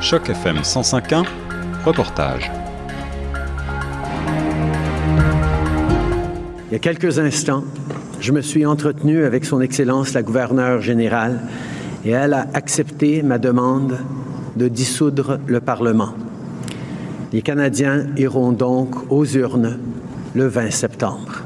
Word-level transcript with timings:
Choc 0.00 0.30
FM 0.30 0.60
105.1, 0.62 1.26
reportage. 1.84 2.50
Il 6.68 6.72
y 6.72 6.74
a 6.74 6.78
quelques 6.78 7.18
instants, 7.18 7.64
je 8.18 8.32
me 8.32 8.40
suis 8.40 8.64
entretenu 8.64 9.24
avec 9.24 9.44
Son 9.44 9.60
Excellence 9.60 10.14
la 10.14 10.22
gouverneure 10.22 10.80
générale 10.80 11.42
et 12.06 12.10
elle 12.10 12.32
a 12.32 12.46
accepté 12.54 13.22
ma 13.22 13.36
demande 13.38 13.98
de 14.56 14.68
dissoudre 14.68 15.38
le 15.46 15.60
Parlement. 15.60 16.14
Les 17.34 17.42
Canadiens 17.42 18.06
iront 18.16 18.52
donc 18.52 19.12
aux 19.12 19.26
urnes 19.26 19.78
le 20.34 20.46
20 20.46 20.70
septembre. 20.70 21.42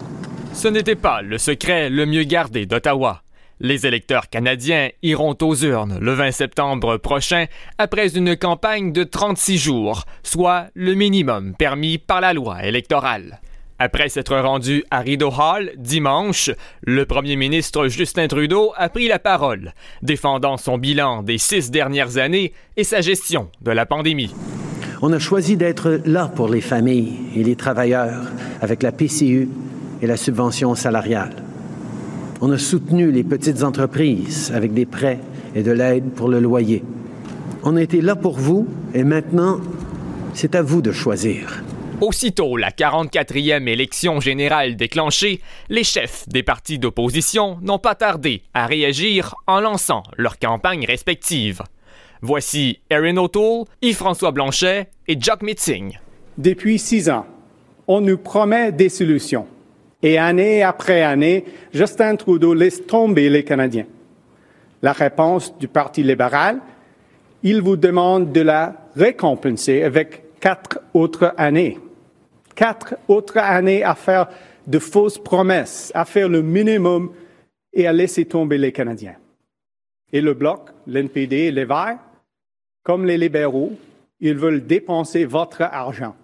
Ce 0.52 0.68
n'était 0.68 0.94
pas 0.94 1.22
le 1.22 1.38
secret 1.38 1.90
le 1.90 2.06
mieux 2.06 2.22
gardé 2.22 2.66
d'Ottawa. 2.66 3.23
Les 3.64 3.86
électeurs 3.86 4.28
canadiens 4.28 4.90
iront 5.02 5.38
aux 5.40 5.54
urnes 5.54 5.96
le 5.98 6.12
20 6.12 6.32
septembre 6.32 6.98
prochain 6.98 7.46
après 7.78 8.14
une 8.14 8.36
campagne 8.36 8.92
de 8.92 9.04
36 9.04 9.56
jours, 9.56 10.04
soit 10.22 10.66
le 10.74 10.92
minimum 10.92 11.54
permis 11.54 11.96
par 11.96 12.20
la 12.20 12.34
loi 12.34 12.62
électorale. 12.62 13.40
Après 13.78 14.10
s'être 14.10 14.36
rendu 14.36 14.84
à 14.90 15.00
Rideau 15.00 15.30
Hall 15.30 15.70
dimanche, 15.78 16.50
le 16.82 17.06
premier 17.06 17.36
ministre 17.36 17.88
Justin 17.88 18.28
Trudeau 18.28 18.74
a 18.76 18.90
pris 18.90 19.08
la 19.08 19.18
parole, 19.18 19.72
défendant 20.02 20.58
son 20.58 20.76
bilan 20.76 21.22
des 21.22 21.38
six 21.38 21.70
dernières 21.70 22.18
années 22.18 22.52
et 22.76 22.84
sa 22.84 23.00
gestion 23.00 23.48
de 23.62 23.70
la 23.70 23.86
pandémie. 23.86 24.34
On 25.00 25.10
a 25.10 25.18
choisi 25.18 25.56
d'être 25.56 26.02
là 26.04 26.28
pour 26.28 26.50
les 26.50 26.60
familles 26.60 27.14
et 27.34 27.42
les 27.42 27.56
travailleurs 27.56 28.30
avec 28.60 28.82
la 28.82 28.92
PCU 28.92 29.48
et 30.02 30.06
la 30.06 30.18
subvention 30.18 30.74
salariale. 30.74 31.32
On 32.46 32.52
a 32.52 32.58
soutenu 32.58 33.10
les 33.10 33.24
petites 33.24 33.62
entreprises 33.62 34.52
avec 34.54 34.74
des 34.74 34.84
prêts 34.84 35.18
et 35.54 35.62
de 35.62 35.72
l'aide 35.72 36.10
pour 36.10 36.28
le 36.28 36.40
loyer. 36.40 36.84
On 37.62 37.74
a 37.74 37.82
été 37.82 38.02
là 38.02 38.16
pour 38.16 38.36
vous 38.36 38.68
et 38.92 39.02
maintenant, 39.02 39.60
c'est 40.34 40.54
à 40.54 40.60
vous 40.60 40.82
de 40.82 40.92
choisir. 40.92 41.64
Aussitôt 42.02 42.58
la 42.58 42.70
44e 42.70 43.66
élection 43.66 44.20
générale 44.20 44.76
déclenchée, 44.76 45.40
les 45.70 45.84
chefs 45.84 46.28
des 46.28 46.42
partis 46.42 46.78
d'opposition 46.78 47.56
n'ont 47.62 47.78
pas 47.78 47.94
tardé 47.94 48.42
à 48.52 48.66
réagir 48.66 49.34
en 49.46 49.60
lançant 49.60 50.02
leurs 50.18 50.38
campagnes 50.38 50.84
respectives. 50.84 51.62
Voici 52.20 52.80
Erin 52.90 53.16
O'Toole, 53.16 53.64
Yves-François 53.80 54.32
Blanchet 54.32 54.90
et 55.08 55.18
Jock 55.18 55.40
Mitzing. 55.42 55.98
Depuis 56.36 56.78
six 56.78 57.08
ans, 57.08 57.24
on 57.88 58.02
nous 58.02 58.18
promet 58.18 58.70
des 58.70 58.90
solutions. 58.90 59.46
Et 60.04 60.18
année 60.18 60.62
après 60.62 61.00
année, 61.00 61.46
Justin 61.72 62.16
Trudeau 62.16 62.52
laisse 62.52 62.86
tomber 62.86 63.30
les 63.30 63.42
Canadiens. 63.42 63.86
La 64.82 64.92
réponse 64.92 65.56
du 65.56 65.66
Parti 65.66 66.02
libéral, 66.02 66.60
il 67.42 67.62
vous 67.62 67.76
demande 67.76 68.30
de 68.30 68.42
la 68.42 68.90
récompenser 68.94 69.82
avec 69.82 70.38
quatre 70.40 70.78
autres 70.92 71.32
années. 71.38 71.78
Quatre 72.54 72.96
autres 73.08 73.38
années 73.38 73.82
à 73.82 73.94
faire 73.94 74.28
de 74.66 74.78
fausses 74.78 75.16
promesses, 75.16 75.90
à 75.94 76.04
faire 76.04 76.28
le 76.28 76.42
minimum 76.42 77.10
et 77.72 77.86
à 77.86 77.92
laisser 77.94 78.26
tomber 78.26 78.58
les 78.58 78.72
Canadiens. 78.72 79.16
Et 80.12 80.20
le 80.20 80.34
Bloc, 80.34 80.68
l'NPD 80.86 81.34
et 81.34 81.50
les 81.50 81.64
Verts, 81.64 81.98
comme 82.82 83.06
les 83.06 83.16
libéraux, 83.16 83.72
ils 84.20 84.36
veulent 84.36 84.66
dépenser 84.66 85.24
votre 85.24 85.62
argent. 85.62 86.14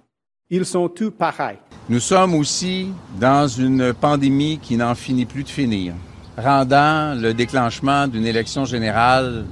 Ils 0.51 0.67
sont 0.67 0.91
tous 0.91 1.13
pareils. 1.13 1.57
Nous 1.91 1.99
sommes 1.99 2.37
aussi 2.37 2.93
dans 3.19 3.49
une 3.49 3.93
pandémie 3.93 4.61
qui 4.63 4.77
n'en 4.77 4.95
finit 4.95 5.27
plus 5.27 5.43
de 5.43 5.49
finir, 5.49 5.93
rendant 6.39 7.21
le 7.21 7.35
déclenchement 7.35 8.07
d'une 8.07 8.27
élection 8.27 8.65
générale 8.65 9.45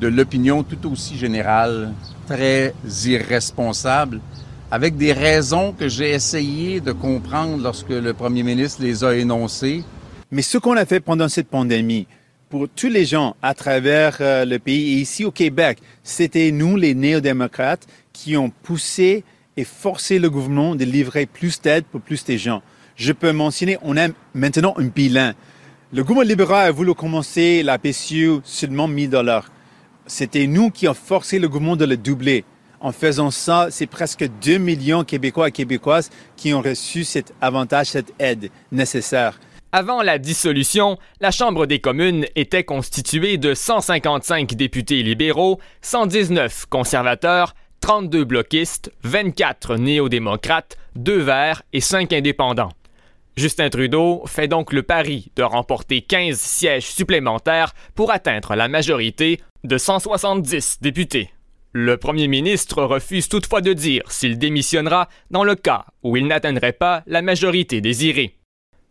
de 0.00 0.08
l'opinion 0.08 0.62
tout 0.62 0.90
aussi 0.90 1.18
générale 1.18 1.92
très 2.26 2.72
irresponsable, 3.04 4.22
avec 4.70 4.96
des 4.96 5.12
raisons 5.12 5.74
que 5.74 5.86
j'ai 5.86 6.12
essayé 6.12 6.80
de 6.80 6.92
comprendre 6.92 7.62
lorsque 7.62 7.90
le 7.90 8.14
premier 8.14 8.42
ministre 8.42 8.80
les 8.82 9.04
a 9.04 9.14
énoncées. 9.14 9.84
Mais 10.30 10.40
ce 10.40 10.56
qu'on 10.56 10.78
a 10.78 10.86
fait 10.86 11.00
pendant 11.00 11.28
cette 11.28 11.48
pandémie, 11.48 12.06
pour 12.48 12.68
tous 12.74 12.88
les 12.88 13.04
gens 13.04 13.36
à 13.42 13.52
travers 13.52 14.16
euh, 14.22 14.46
le 14.46 14.58
pays 14.58 14.94
et 14.94 15.00
ici 15.02 15.26
au 15.26 15.30
Québec, 15.30 15.76
c'était 16.04 16.52
nous, 16.52 16.78
les 16.78 16.94
néo-démocrates, 16.94 17.86
qui 18.14 18.38
ont 18.38 18.50
poussé 18.62 19.24
et 19.60 19.64
forcé 19.64 20.18
le 20.18 20.30
gouvernement 20.30 20.74
de 20.74 20.84
livrer 20.84 21.26
plus 21.26 21.60
d'aide 21.60 21.84
pour 21.84 22.00
plus 22.00 22.24
de 22.24 22.36
gens. 22.36 22.62
Je 22.96 23.12
peux 23.12 23.32
mentionner, 23.32 23.76
on 23.82 23.96
a 23.98 24.08
maintenant 24.32 24.74
un 24.78 24.86
bilan. 24.86 25.32
Le 25.92 26.02
gouvernement 26.02 26.28
libéral 26.28 26.68
a 26.68 26.70
voulu 26.70 26.94
commencer 26.94 27.62
la 27.62 27.78
PCU 27.78 28.40
seulement 28.42 28.88
1000 28.88 29.10
dollars. 29.10 29.50
C'était 30.06 30.46
nous 30.46 30.70
qui 30.70 30.86
avons 30.86 30.94
forcé 30.94 31.38
le 31.38 31.48
gouvernement 31.48 31.76
de 31.76 31.84
le 31.84 31.96
doubler. 31.98 32.44
En 32.80 32.92
faisant 32.92 33.30
ça, 33.30 33.68
c'est 33.70 33.86
presque 33.86 34.26
2 34.42 34.56
millions 34.56 35.00
de 35.00 35.04
Québécois 35.04 35.48
et 35.48 35.52
Québécoises 35.52 36.08
qui 36.36 36.54
ont 36.54 36.62
reçu 36.62 37.04
cet 37.04 37.34
avantage, 37.42 37.88
cette 37.88 38.14
aide 38.18 38.50
nécessaire. 38.72 39.38
Avant 39.72 40.02
la 40.02 40.18
dissolution, 40.18 40.98
la 41.20 41.30
Chambre 41.30 41.66
des 41.66 41.80
communes 41.80 42.24
était 42.34 42.64
constituée 42.64 43.36
de 43.36 43.52
155 43.52 44.54
députés 44.54 45.02
libéraux, 45.02 45.60
119 45.82 46.66
conservateurs, 46.66 47.54
32 47.80 48.24
bloquistes, 48.24 48.92
24 49.02 49.76
néo-démocrates, 49.76 50.76
2 50.96 51.18
verts 51.18 51.62
et 51.72 51.80
5 51.80 52.12
indépendants. 52.12 52.72
Justin 53.36 53.70
Trudeau 53.70 54.22
fait 54.26 54.48
donc 54.48 54.72
le 54.72 54.82
pari 54.82 55.30
de 55.36 55.42
remporter 55.42 56.02
15 56.02 56.38
sièges 56.38 56.86
supplémentaires 56.86 57.74
pour 57.94 58.10
atteindre 58.10 58.54
la 58.54 58.68
majorité 58.68 59.40
de 59.64 59.78
170 59.78 60.78
députés. 60.80 61.30
Le 61.72 61.96
premier 61.96 62.26
ministre 62.26 62.82
refuse 62.82 63.28
toutefois 63.28 63.60
de 63.60 63.72
dire 63.72 64.02
s'il 64.10 64.38
démissionnera 64.38 65.08
dans 65.30 65.44
le 65.44 65.54
cas 65.54 65.86
où 66.02 66.16
il 66.16 66.26
n'atteindrait 66.26 66.72
pas 66.72 67.02
la 67.06 67.22
majorité 67.22 67.80
désirée. 67.80 68.39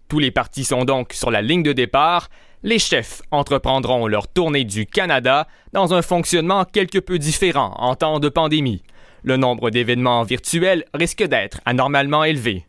Tous 0.10 0.18
les 0.18 0.32
partis 0.32 0.64
sont 0.64 0.86
donc 0.86 1.14
sur 1.14 1.30
la 1.30 1.44
ligne 1.44 1.62
de 1.62 1.72
départ. 1.72 2.30
Les 2.64 2.80
chefs 2.80 3.22
entreprendront 3.30 4.08
leur 4.08 4.28
tournée 4.28 4.64
du 4.64 4.88
Canada 4.88 5.48
dans 5.72 5.94
un 5.94 6.02
fonctionnement 6.02 6.66
quelque 6.66 6.98
peu 6.98 7.20
différent 7.20 7.76
en 7.78 7.94
temps 7.94 8.20
de 8.20 8.28
pandémie. 8.28 8.82
Le 9.22 9.38
nombre 9.38 9.70
d'événements 9.70 10.24
virtuels 10.24 10.86
risque 10.96 11.24
d'être 11.24 11.62
anormalement 11.66 12.24
élevé. 12.24 12.66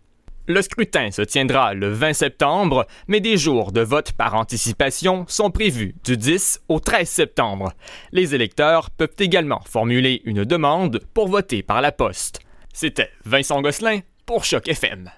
Le 0.48 0.60
scrutin 0.60 1.10
se 1.12 1.22
tiendra 1.22 1.72
le 1.72 1.90
20 1.90 2.12
septembre, 2.12 2.86
mais 3.08 3.20
des 3.20 3.38
jours 3.38 3.72
de 3.72 3.80
vote 3.80 4.12
par 4.12 4.34
anticipation 4.34 5.24
sont 5.26 5.50
prévus 5.50 5.94
du 6.04 6.18
10 6.18 6.60
au 6.68 6.78
13 6.78 7.08
septembre. 7.08 7.72
Les 8.12 8.34
électeurs 8.34 8.90
peuvent 8.90 9.08
également 9.18 9.62
formuler 9.64 10.20
une 10.24 10.44
demande 10.44 11.00
pour 11.14 11.28
voter 11.28 11.62
par 11.62 11.80
la 11.80 11.92
poste. 11.92 12.40
C'était 12.74 13.10
Vincent 13.24 13.62
Gosselin 13.62 14.00
pour 14.26 14.44
Choc 14.44 14.68
FM. 14.68 15.10